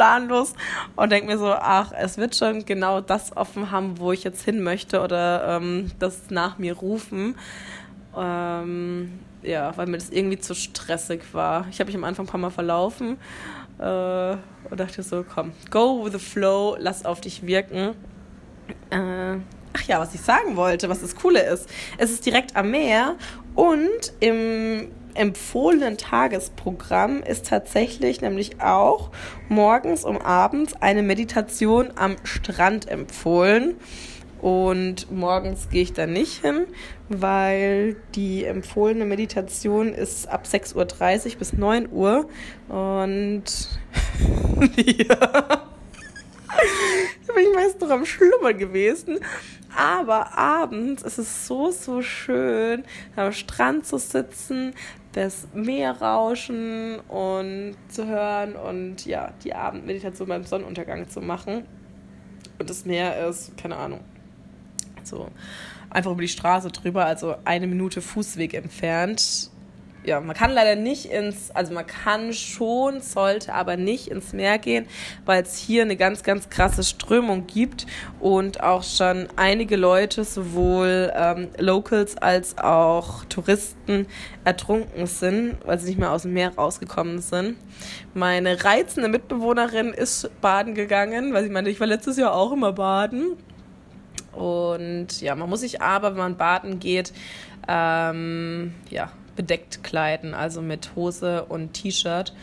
planlos 0.00 0.54
und 0.96 1.12
denke 1.12 1.26
mir 1.26 1.36
so, 1.36 1.52
ach, 1.52 1.92
es 1.92 2.16
wird 2.16 2.34
schon 2.34 2.64
genau 2.64 3.02
das 3.02 3.36
offen 3.36 3.70
haben, 3.70 3.98
wo 3.98 4.12
ich 4.12 4.24
jetzt 4.24 4.42
hin 4.42 4.62
möchte 4.62 5.02
oder 5.02 5.58
ähm, 5.60 5.90
das 5.98 6.30
nach 6.30 6.56
mir 6.56 6.72
rufen. 6.72 7.34
Ähm, 8.16 9.18
ja, 9.42 9.76
weil 9.76 9.86
mir 9.86 9.98
das 9.98 10.08
irgendwie 10.08 10.38
zu 10.38 10.54
stressig 10.54 11.20
war. 11.34 11.66
Ich 11.70 11.80
habe 11.80 11.88
mich 11.88 11.96
am 11.96 12.04
Anfang 12.04 12.24
ein 12.24 12.28
paar 12.30 12.40
Mal 12.40 12.50
verlaufen 12.50 13.18
äh, 13.78 14.36
und 14.70 14.80
dachte 14.80 15.02
so, 15.02 15.22
komm, 15.22 15.52
go 15.70 16.02
with 16.02 16.12
the 16.12 16.18
flow, 16.18 16.76
lass 16.78 17.04
auf 17.04 17.20
dich 17.20 17.46
wirken. 17.46 17.94
Äh, 18.88 19.36
ach 19.74 19.82
ja, 19.86 20.00
was 20.00 20.14
ich 20.14 20.22
sagen 20.22 20.56
wollte, 20.56 20.88
was 20.88 21.02
das 21.02 21.14
Coole 21.14 21.42
ist. 21.42 21.68
Es 21.98 22.10
ist 22.10 22.24
direkt 22.24 22.56
am 22.56 22.70
Meer 22.70 23.16
und 23.54 24.14
im 24.20 24.88
empfohlenen 25.14 25.98
Tagesprogramm 25.98 27.22
ist 27.22 27.46
tatsächlich 27.46 28.20
nämlich 28.20 28.60
auch 28.60 29.10
morgens 29.48 30.04
und 30.04 30.18
abends 30.18 30.74
eine 30.80 31.02
Meditation 31.02 31.90
am 31.96 32.16
Strand 32.24 32.88
empfohlen. 32.88 33.76
Und 34.40 35.10
morgens 35.12 35.68
gehe 35.68 35.82
ich 35.82 35.92
da 35.92 36.06
nicht 36.06 36.40
hin, 36.40 36.66
weil 37.10 37.96
die 38.14 38.44
empfohlene 38.44 39.04
Meditation 39.04 39.92
ist 39.92 40.28
ab 40.28 40.46
6.30 40.50 41.32
Uhr 41.32 41.38
bis 41.38 41.52
9 41.52 41.92
Uhr. 41.92 42.26
Und 42.68 43.44
ja. 44.76 45.14
da 45.16 45.60
bin 47.34 47.44
ich 47.50 47.54
meist 47.54 47.80
noch 47.80 47.90
am 47.90 48.06
Schlummern 48.06 48.56
gewesen. 48.56 49.18
Aber 49.76 50.36
abends 50.36 51.02
ist 51.02 51.18
es 51.18 51.46
so, 51.46 51.70
so 51.70 52.02
schön, 52.02 52.84
am 53.16 53.32
Strand 53.32 53.86
zu 53.86 53.98
sitzen, 53.98 54.74
das 55.12 55.48
Meer 55.54 56.00
rauschen 56.00 57.00
und 57.00 57.76
zu 57.88 58.06
hören 58.06 58.54
und 58.54 59.04
ja, 59.06 59.32
die 59.42 59.54
Abendmeditation 59.54 60.28
beim 60.28 60.44
Sonnenuntergang 60.44 61.08
zu 61.08 61.20
machen. 61.20 61.64
Und 62.58 62.70
das 62.70 62.84
Meer 62.84 63.26
ist, 63.28 63.56
keine 63.56 63.76
Ahnung, 63.76 64.00
so 65.02 65.28
einfach 65.88 66.12
über 66.12 66.22
die 66.22 66.28
Straße 66.28 66.70
drüber, 66.70 67.06
also 67.06 67.34
eine 67.44 67.66
Minute 67.66 68.00
Fußweg 68.00 68.54
entfernt 68.54 69.50
ja, 70.04 70.20
man 70.20 70.34
kann 70.34 70.52
leider 70.52 70.76
nicht 70.76 71.06
ins, 71.06 71.50
also 71.50 71.74
man 71.74 71.86
kann 71.86 72.32
schon, 72.32 73.00
sollte 73.00 73.52
aber 73.54 73.76
nicht 73.76 74.08
ins 74.08 74.32
Meer 74.32 74.58
gehen, 74.58 74.86
weil 75.26 75.42
es 75.42 75.56
hier 75.56 75.82
eine 75.82 75.96
ganz, 75.96 76.22
ganz 76.22 76.48
krasse 76.48 76.82
Strömung 76.82 77.46
gibt 77.46 77.86
und 78.18 78.62
auch 78.62 78.82
schon 78.82 79.28
einige 79.36 79.76
Leute, 79.76 80.24
sowohl 80.24 81.12
ähm, 81.14 81.48
Locals 81.58 82.16
als 82.16 82.56
auch 82.58 83.24
Touristen, 83.26 84.06
ertrunken 84.44 85.06
sind, 85.06 85.56
weil 85.64 85.78
sie 85.78 85.88
nicht 85.88 85.98
mehr 85.98 86.12
aus 86.12 86.22
dem 86.22 86.32
Meer 86.32 86.54
rausgekommen 86.54 87.20
sind. 87.20 87.56
Meine 88.14 88.64
reizende 88.64 89.08
Mitbewohnerin 89.08 89.92
ist 89.92 90.30
baden 90.40 90.74
gegangen, 90.74 91.34
weil 91.34 91.44
sie 91.44 91.50
meinte, 91.50 91.70
ich 91.70 91.80
war 91.80 91.86
letztes 91.86 92.16
Jahr 92.16 92.34
auch 92.34 92.52
immer 92.52 92.72
baden. 92.72 93.36
Und 94.32 95.20
ja, 95.20 95.34
man 95.34 95.50
muss 95.50 95.60
sich 95.60 95.82
aber, 95.82 96.12
wenn 96.12 96.18
man 96.18 96.36
baden 96.36 96.78
geht, 96.78 97.12
ähm, 97.68 98.74
ja, 98.88 99.10
bedeckt 99.40 99.82
kleiden, 99.82 100.34
also 100.34 100.60
mit 100.60 100.90
Hose 100.96 101.46
und 101.46 101.72
T-Shirt. 101.72 102.34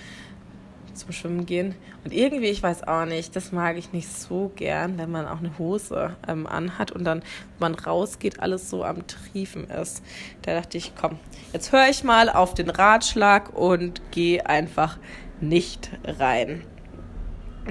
zum 0.96 1.12
Schwimmen 1.12 1.46
gehen. 1.46 1.76
Und 2.04 2.12
irgendwie, 2.12 2.48
ich 2.48 2.64
weiß 2.64 2.88
auch 2.88 3.06
nicht, 3.06 3.36
das 3.36 3.52
mag 3.52 3.78
ich 3.78 3.94
nicht 3.94 4.12
so 4.12 4.52
gern, 4.56 4.98
wenn 4.98 5.12
man 5.12 5.28
auch 5.28 5.38
eine 5.38 5.56
Hose 5.60 6.16
ähm, 6.28 6.48
anhat 6.48 6.92
und 6.92 7.04
dann, 7.04 7.20
wenn 7.60 7.72
man 7.72 7.76
rausgeht, 7.76 8.40
alles 8.40 8.72
so 8.72 8.84
am 8.84 9.06
Triefen 9.06 9.70
ist. 9.70 10.04
Da 10.42 10.56
dachte 10.56 10.80
ich, 10.80 10.94
komm, 11.00 11.20
jetzt 11.54 11.72
höre 11.72 11.88
ich 11.88 12.04
mal 12.04 12.32
auf 12.32 12.56
den 12.56 12.72
Ratschlag 12.72 13.56
und 13.56 14.02
gehe 14.10 14.44
einfach 14.48 14.98
nicht 15.40 15.92
rein. 16.04 16.64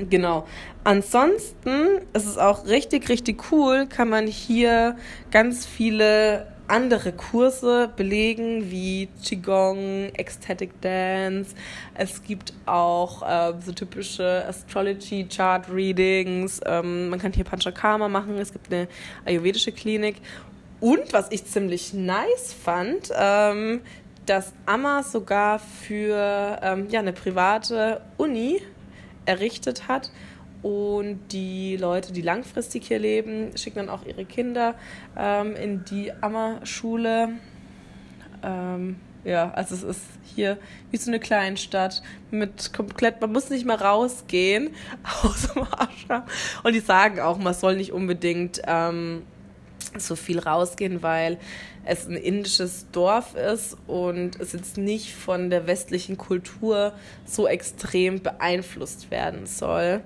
Genau. 0.09 0.47
Ansonsten 0.85 1.99
ist 2.13 2.27
es 2.27 2.39
auch 2.39 2.67
richtig, 2.67 3.09
richtig 3.09 3.51
cool, 3.51 3.89
kann 3.89 4.09
man 4.09 4.29
hier 4.29 4.95
ganz 5.33 5.67
viele 5.67 6.47
andere 6.69 7.13
Kurse 7.13 7.91
belegen, 7.97 8.71
wie 8.71 9.09
Qigong, 9.25 10.11
Ecstatic 10.15 10.81
Dance. 10.81 11.55
Es 11.95 12.23
gibt 12.23 12.53
auch 12.67 13.23
äh, 13.23 13.55
so 13.65 13.73
typische 13.73 14.45
Astrology 14.49 15.27
Chart 15.29 15.65
Readings. 15.71 16.61
Ähm, 16.65 17.09
man 17.09 17.19
kann 17.19 17.33
hier 17.33 17.45
Panchakarma 17.45 18.09
machen. 18.09 18.37
Es 18.39 18.53
gibt 18.53 18.73
eine 18.73 18.89
ayurvedische 19.25 19.73
Klinik. 19.73 20.17
Und 20.81 21.13
was 21.13 21.31
ich 21.31 21.45
ziemlich 21.47 21.95
nice 21.95 22.53
fand, 22.53 23.11
ähm, 23.17 23.81
dass 24.27 24.53
Amma 24.67 25.03
sogar 25.03 25.59
für 25.59 26.59
ähm, 26.63 26.89
ja, 26.91 27.01
eine 27.01 27.13
private 27.13 28.01
Uni 28.17 28.61
errichtet 29.25 29.89
hat. 29.89 30.11
Und 30.63 31.21
die 31.33 31.77
Leute, 31.77 32.13
die 32.13 32.23
langfristig 32.23 32.89
hier 32.89 32.99
leben, 32.99 33.57
schicken 33.57 33.79
dann 33.79 33.89
auch 33.89 34.05
ihre 34.05 34.25
Kinder 34.25 34.75
ähm, 35.17 35.55
in 35.55 35.85
die 35.85 36.13
Ammerschule. 36.21 37.31
Ähm, 38.43 38.97
ja, 39.25 39.51
also 39.53 39.75
es 39.75 39.83
ist 39.83 40.03
hier 40.35 40.57
wie 40.91 40.97
so 40.97 41.11
eine 41.11 41.19
Kleinstadt 41.19 42.03
mit 42.31 42.73
komplett, 42.73 43.21
man 43.21 43.33
muss 43.33 43.51
nicht 43.51 43.67
mehr 43.67 43.81
rausgehen 43.81 44.71
aus 45.23 45.49
dem 45.49 45.63
Ashram. 45.65 46.23
Und 46.63 46.75
die 46.75 46.81
sagen 46.81 47.21
auch, 47.21 47.37
man 47.39 47.55
soll 47.55 47.77
nicht 47.77 47.93
unbedingt 47.93 48.63
ähm, 48.67 49.23
so 49.99 50.15
viel 50.15 50.39
rausgehen, 50.39 51.03
weil 51.03 51.39
es 51.85 52.07
ein 52.07 52.17
indisches 52.17 52.87
Dorf 52.93 53.35
ist 53.35 53.77
und 53.87 54.39
es 54.41 54.53
jetzt 54.53 54.77
nicht 54.77 55.15
von 55.15 55.51
der 55.51 55.67
westlichen 55.67 56.17
Kultur 56.17 56.93
so 57.25 57.47
extrem 57.47 58.23
beeinflusst 58.23 59.11
werden 59.11 59.47
soll. 59.47 60.03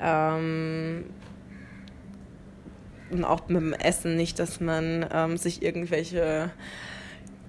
Ähm, 0.00 1.04
und 3.10 3.24
auch 3.24 3.48
mit 3.48 3.60
dem 3.60 3.72
Essen 3.72 4.16
nicht, 4.16 4.38
dass 4.38 4.60
man 4.60 5.06
ähm, 5.12 5.36
sich 5.36 5.62
irgendwelche 5.62 6.50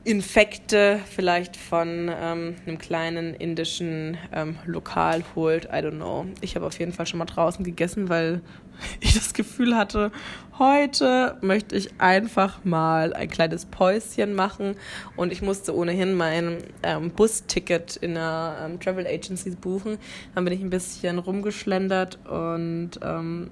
Infekte 0.08 1.02
vielleicht 1.06 1.58
von 1.58 2.10
ähm, 2.10 2.56
einem 2.66 2.78
kleinen 2.78 3.34
indischen 3.34 4.18
ähm, 4.32 4.56
Lokal 4.66 5.26
holt. 5.36 5.66
I 5.66 5.80
don't 5.80 5.98
know. 5.98 6.26
Ich 6.40 6.56
habe 6.56 6.66
auf 6.66 6.80
jeden 6.80 6.94
Fall 6.94 7.06
schon 7.06 7.20
mal 7.20 7.26
draußen 7.26 7.66
gegessen, 7.66 8.08
weil 8.08 8.40
ich 9.02 9.16
das 9.16 9.34
Gefühl 9.34 9.76
hatte, 9.76 10.14
heute 10.58 11.38
möchte 11.42 11.76
ich 11.76 12.00
einfach 12.00 12.64
mal 12.64 13.12
ein 13.12 13.28
kleines 13.28 13.66
Päuschen 13.66 14.34
machen 14.34 14.78
und 15.18 15.34
ich 15.34 15.42
musste 15.42 15.76
ohnehin 15.76 16.14
mein 16.14 16.60
ähm, 16.84 17.12
Busticket 17.12 17.98
in 17.98 18.12
einer 18.12 18.60
ähm, 18.64 18.80
Travel 18.80 19.06
Agency 19.06 19.50
buchen. 19.58 19.98
Dann 20.36 20.46
bin 20.46 20.54
ich 20.54 20.62
ein 20.62 20.70
bisschen 20.70 21.20
rumgeschlendert 21.20 22.18
und 22.26 22.92
ähm, 23.04 23.50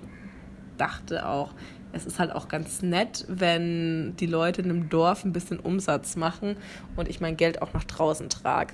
dachte 0.77 1.27
auch, 1.27 1.51
es 1.95 2.05
ist 2.05 2.19
halt 2.19 2.31
auch 2.31 2.49
ganz 2.49 2.81
nett, 2.81 3.25
wenn 3.27 4.15
die 4.17 4.25
Leute 4.25 4.61
in 4.61 4.69
einem 4.69 4.89
Dorf 4.89 5.23
ein 5.23 5.31
bisschen 5.31 5.59
Umsatz 5.59 6.15
machen 6.15 6.57
und 6.95 7.07
ich 7.07 7.21
mein 7.21 7.37
Geld 7.37 7.61
auch 7.61 7.73
nach 7.73 7.85
draußen 7.85 8.29
trage. 8.29 8.73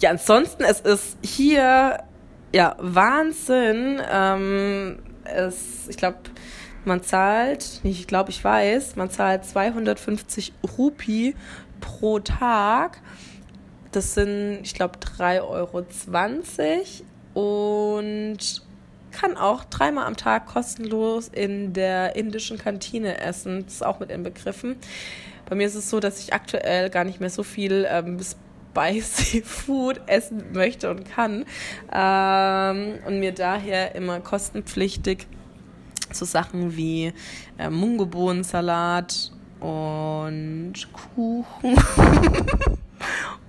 Ja, 0.00 0.10
ansonsten, 0.10 0.64
es 0.64 0.80
ist 0.80 1.16
hier 1.22 2.04
ja 2.54 2.76
Wahnsinn. 2.78 4.00
Ähm, 4.10 4.98
es, 5.24 5.88
ich 5.88 5.96
glaube, 5.96 6.18
man 6.84 7.02
zahlt, 7.02 7.80
ich 7.82 8.06
glaube, 8.06 8.30
ich 8.30 8.44
weiß, 8.44 8.96
man 8.96 9.10
zahlt 9.10 9.44
250 9.44 10.52
Rupi 10.76 11.34
pro 11.80 12.18
Tag. 12.18 13.00
Das 13.92 14.14
sind, 14.14 14.60
ich 14.62 14.74
glaube, 14.74 14.98
3,20 14.98 15.42
Euro 15.42 15.84
und 17.98 18.67
kann 19.18 19.36
auch 19.36 19.64
dreimal 19.64 20.06
am 20.06 20.16
Tag 20.16 20.46
kostenlos 20.46 21.28
in 21.28 21.72
der 21.72 22.16
indischen 22.16 22.58
Kantine 22.58 23.20
essen. 23.20 23.64
Das 23.64 23.74
ist 23.74 23.86
auch 23.86 24.00
mit 24.00 24.10
inbegriffen. 24.10 24.76
Bei 25.48 25.56
mir 25.56 25.66
ist 25.66 25.74
es 25.74 25.90
so, 25.90 25.98
dass 25.98 26.20
ich 26.20 26.34
aktuell 26.34 26.90
gar 26.90 27.04
nicht 27.04 27.20
mehr 27.20 27.30
so 27.30 27.42
viel 27.42 27.86
ähm, 27.90 28.18
spicy 28.20 29.42
Food 29.44 30.00
essen 30.06 30.52
möchte 30.52 30.90
und 30.90 31.04
kann 31.04 31.46
ähm, 31.92 32.98
und 33.06 33.18
mir 33.18 33.32
daher 33.32 33.94
immer 33.94 34.20
kostenpflichtig 34.20 35.26
so 36.12 36.24
Sachen 36.24 36.76
wie 36.76 37.12
äh, 37.58 37.70
Mungobohnensalat 37.70 39.32
und 39.60 40.74
Kuchen 40.92 41.76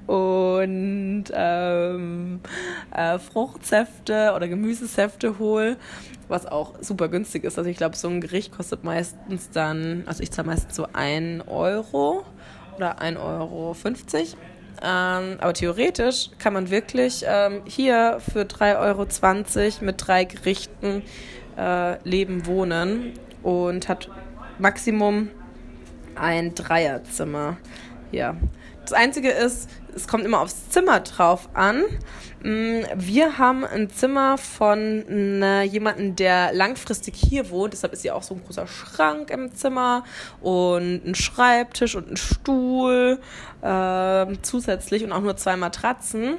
und 0.10 1.26
ähm, 1.34 2.39
äh, 2.89 3.19
Fruchtsäfte 3.19 4.34
oder 4.36 4.48
Gemüsesäfte 4.48 5.38
hole, 5.38 5.78
was 6.28 6.48
auch 6.48 6.74
super 6.82 7.10
günstig 7.10 7.43
ist. 7.43 7.60
Also 7.60 7.69
ich 7.69 7.78
glaube, 7.78 7.95
so 7.95 8.08
ein 8.08 8.19
Gericht 8.19 8.52
kostet 8.52 8.84
meistens 8.84 9.52
dann, 9.52 10.02
also 10.08 10.24
ich 10.24 10.32
zahle 10.32 10.48
meistens 10.48 10.76
so 10.76 10.88
1 10.93 11.48
Euro 11.48 12.26
oder 12.76 13.00
1,50 13.00 13.19
Euro. 13.19 13.76
Ähm, 14.82 15.38
aber 15.41 15.54
theoretisch 15.54 16.32
kann 16.39 16.54
man 16.54 16.72
wirklich 16.72 17.24
ähm, 17.28 17.62
hier 17.65 18.17
für 18.34 18.45
3,20 18.45 18.78
Euro 18.80 19.86
mit 19.86 20.08
drei 20.08 20.24
Gerichten 20.24 21.04
äh, 21.56 22.02
leben, 22.10 22.48
wohnen 22.48 23.13
und 23.43 23.88
hat 23.88 24.10
Maximum 24.58 25.30
ein 26.15 26.56
Dreierzimmer. 26.56 27.58
Ja. 28.12 28.36
Das 28.89 28.97
Einzige 28.97 29.30
ist, 29.30 29.69
es 29.93 30.08
kommt 30.08 30.25
immer 30.25 30.41
aufs 30.41 30.69
Zimmer 30.69 31.02
drauf 31.02 31.49
an. 31.54 31.84
Mm, 32.41 32.82
wir 32.95 33.38
haben 33.38 33.63
ein 33.63 33.91
Zimmer 33.91 34.39
von 34.39 35.04
äh, 35.43 35.62
jemandem, 35.62 36.15
der 36.15 36.54
langfristig 36.54 37.13
hier 37.15 37.52
wohnt. 37.52 37.73
Deshalb 37.73 37.93
ist 37.93 38.02
hier 38.02 38.15
auch 38.15 38.23
so 38.23 38.34
ein 38.34 38.43
großer 38.43 38.65
Schrank 38.65 39.30
im 39.30 39.54
Zimmer 39.54 40.04
und 40.41 41.06
ein 41.06 41.13
Schreibtisch 41.13 41.95
und 41.95 42.10
ein 42.10 42.17
Stuhl 42.17 43.19
äh, 43.62 44.25
zusätzlich 44.41 45.04
und 45.04 45.12
auch 45.12 45.21
nur 45.21 45.38
zwei 45.38 45.56
Matratzen. 45.56 46.38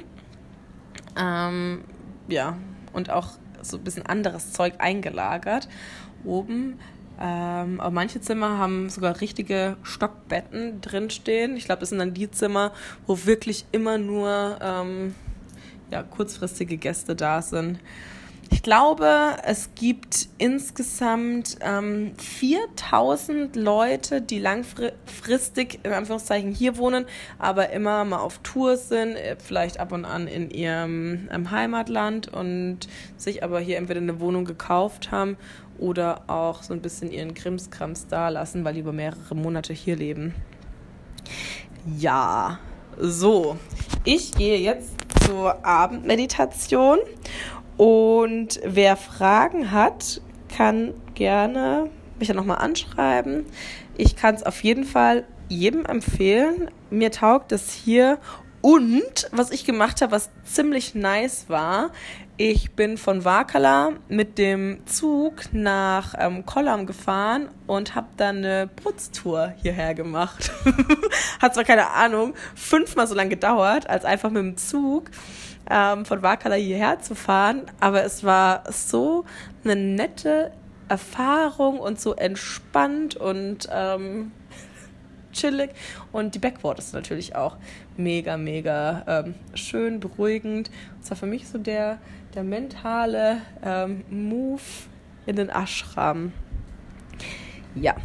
Ähm, 1.17 1.85
ja, 2.27 2.57
und 2.91 3.11
auch 3.11 3.29
so 3.61 3.77
ein 3.77 3.83
bisschen 3.85 4.05
anderes 4.05 4.51
Zeug 4.51 4.73
eingelagert 4.79 5.69
oben. 6.25 6.79
Ähm, 7.21 7.79
aber 7.79 7.91
manche 7.91 8.19
Zimmer 8.19 8.57
haben 8.57 8.89
sogar 8.89 9.21
richtige 9.21 9.77
Stockbetten 9.83 10.81
drinstehen. 10.81 11.55
Ich 11.55 11.65
glaube, 11.65 11.81
das 11.81 11.89
sind 11.89 11.99
dann 11.99 12.15
die 12.15 12.31
Zimmer, 12.31 12.71
wo 13.05 13.25
wirklich 13.25 13.65
immer 13.71 13.99
nur 13.99 14.57
ähm, 14.59 15.13
ja, 15.91 16.01
kurzfristige 16.01 16.77
Gäste 16.77 17.15
da 17.15 17.43
sind. 17.43 17.79
Ich 18.53 18.63
glaube, 18.63 19.37
es 19.45 19.69
gibt 19.75 20.27
insgesamt 20.37 21.57
ähm, 21.61 22.11
4000 22.17 23.55
Leute, 23.55 24.21
die 24.21 24.39
langfristig 24.39 25.79
in 25.83 25.93
Anführungszeichen 25.93 26.51
hier 26.51 26.77
wohnen, 26.77 27.05
aber 27.39 27.69
immer 27.69 28.03
mal 28.03 28.19
auf 28.19 28.39
Tour 28.39 28.75
sind, 28.75 29.15
äh, 29.15 29.37
vielleicht 29.37 29.79
ab 29.79 29.93
und 29.93 30.03
an 30.03 30.27
in 30.27 30.49
ihrem 30.49 31.29
ähm, 31.31 31.49
Heimatland 31.49 32.27
und 32.27 32.89
sich 33.15 33.41
aber 33.41 33.61
hier 33.61 33.77
entweder 33.77 34.01
eine 34.01 34.19
Wohnung 34.19 34.43
gekauft 34.43 35.11
haben 35.11 35.37
oder 35.81 36.21
auch 36.27 36.63
so 36.63 36.73
ein 36.73 36.81
bisschen 36.81 37.11
ihren 37.11 37.33
Krimskrams 37.33 38.07
da 38.07 38.29
lassen, 38.29 38.63
weil 38.63 38.75
die 38.75 38.79
über 38.79 38.93
mehrere 38.93 39.35
Monate 39.35 39.73
hier 39.73 39.97
leben. 39.97 40.33
Ja, 41.97 42.59
so. 42.97 43.57
Ich 44.05 44.33
gehe 44.33 44.57
jetzt 44.57 44.91
zur 45.25 45.65
Abendmeditation 45.65 46.99
und 47.77 48.59
wer 48.63 48.95
Fragen 48.95 49.71
hat, 49.71 50.21
kann 50.55 50.93
gerne 51.15 51.89
mich 52.19 52.29
ja 52.29 52.35
nochmal 52.35 52.59
anschreiben. 52.59 53.45
Ich 53.97 54.15
kann 54.15 54.35
es 54.35 54.43
auf 54.43 54.63
jeden 54.63 54.83
Fall 54.83 55.25
jedem 55.49 55.85
empfehlen. 55.85 56.69
Mir 56.89 57.11
taugt 57.11 57.51
es 57.51 57.73
hier. 57.73 58.19
Und 58.61 59.27
was 59.31 59.51
ich 59.51 59.65
gemacht 59.65 60.01
habe, 60.01 60.11
was 60.11 60.29
ziemlich 60.45 60.93
nice 60.93 61.45
war, 61.47 61.91
ich 62.37 62.71
bin 62.71 62.97
von 62.97 63.25
Wakala 63.25 63.93
mit 64.07 64.37
dem 64.37 64.85
Zug 64.85 65.51
nach 65.51 66.15
ähm, 66.17 66.45
Kollam 66.45 66.85
gefahren 66.85 67.49
und 67.67 67.93
habe 67.95 68.07
dann 68.17 68.37
eine 68.37 68.67
Putztour 68.67 69.53
hierher 69.61 69.93
gemacht. 69.93 70.51
Hat 71.41 71.53
zwar 71.53 71.63
keine 71.63 71.91
Ahnung, 71.91 72.33
fünfmal 72.55 73.07
so 73.07 73.15
lange 73.15 73.29
gedauert, 73.29 73.89
als 73.89 74.05
einfach 74.05 74.29
mit 74.29 74.43
dem 74.43 74.57
Zug 74.57 75.11
ähm, 75.69 76.05
von 76.05 76.21
Wakala 76.21 76.55
hierher 76.55 76.99
zu 76.99 77.15
fahren, 77.15 77.63
aber 77.79 78.03
es 78.03 78.23
war 78.23 78.63
so 78.71 79.25
eine 79.63 79.75
nette 79.75 80.51
Erfahrung 80.87 81.79
und 81.79 82.01
so 82.01 82.15
entspannt 82.15 83.15
und 83.15 83.69
ähm, 83.71 84.31
chillig. 85.31 85.71
Und 86.11 86.35
die 86.35 86.39
Backward 86.39 86.79
ist 86.79 86.93
natürlich 86.93 87.35
auch 87.35 87.57
mega, 87.97 88.37
mega 88.37 89.03
ähm, 89.07 89.35
schön, 89.53 89.99
beruhigend. 89.99 90.69
Das 90.99 91.11
war 91.11 91.17
für 91.17 91.25
mich 91.25 91.47
so 91.47 91.57
der, 91.57 91.99
der 92.35 92.43
mentale 92.43 93.41
ähm, 93.63 94.03
Move 94.09 94.61
in 95.25 95.35
den 95.35 95.49
Ashram. 95.49 96.33
Ja, 97.75 97.95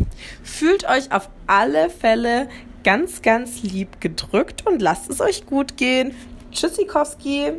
fühlt 0.43 0.89
euch 0.89 1.11
auf 1.11 1.29
alle 1.47 1.91
Fälle 1.91 2.49
ganz, 2.85 3.23
ganz 3.23 3.63
lieb 3.63 4.01
gedrückt 4.01 4.65
und 4.65 4.81
lasst 4.81 5.11
es 5.11 5.21
euch 5.21 5.47
gut 5.47 5.77
gehen. 5.77 6.15
Tschüssikowski! 6.53 7.55